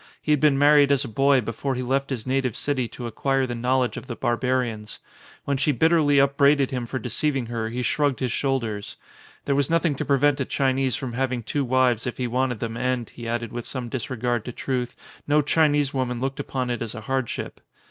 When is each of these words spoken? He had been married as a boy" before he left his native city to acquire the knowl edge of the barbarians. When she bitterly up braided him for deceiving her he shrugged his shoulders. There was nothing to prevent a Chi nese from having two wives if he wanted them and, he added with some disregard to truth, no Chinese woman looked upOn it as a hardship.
He 0.19 0.31
had 0.31 0.39
been 0.39 0.57
married 0.57 0.91
as 0.91 1.05
a 1.05 1.07
boy" 1.07 1.41
before 1.41 1.75
he 1.75 1.83
left 1.83 2.09
his 2.09 2.25
native 2.25 2.55
city 2.55 2.87
to 2.87 3.05
acquire 3.05 3.45
the 3.45 3.53
knowl 3.53 3.83
edge 3.83 3.97
of 3.97 4.07
the 4.07 4.15
barbarians. 4.15 4.97
When 5.45 5.57
she 5.57 5.71
bitterly 5.71 6.19
up 6.19 6.37
braided 6.37 6.71
him 6.71 6.87
for 6.87 6.97
deceiving 6.97 7.45
her 7.45 7.69
he 7.69 7.83
shrugged 7.83 8.19
his 8.19 8.31
shoulders. 8.31 8.95
There 9.45 9.53
was 9.53 9.69
nothing 9.69 9.93
to 9.93 10.03
prevent 10.03 10.39
a 10.41 10.45
Chi 10.45 10.73
nese 10.73 10.97
from 10.97 11.13
having 11.13 11.43
two 11.43 11.63
wives 11.63 12.07
if 12.07 12.17
he 12.17 12.25
wanted 12.25 12.61
them 12.61 12.77
and, 12.77 13.11
he 13.11 13.27
added 13.27 13.51
with 13.53 13.67
some 13.67 13.89
disregard 13.89 14.43
to 14.45 14.51
truth, 14.51 14.95
no 15.27 15.43
Chinese 15.43 15.93
woman 15.93 16.19
looked 16.19 16.39
upOn 16.43 16.71
it 16.71 16.81
as 16.81 16.95
a 16.95 17.01
hardship. 17.01 17.61